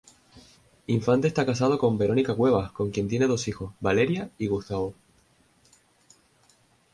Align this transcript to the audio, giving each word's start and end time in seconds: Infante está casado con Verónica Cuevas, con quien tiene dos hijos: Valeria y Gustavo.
Infante 0.87 1.27
está 1.27 1.45
casado 1.45 1.77
con 1.77 1.99
Verónica 1.99 2.33
Cuevas, 2.33 2.71
con 2.71 2.89
quien 2.89 3.07
tiene 3.07 3.27
dos 3.27 3.47
hijos: 3.47 3.75
Valeria 3.79 4.31
y 4.39 4.47
Gustavo. 4.47 4.95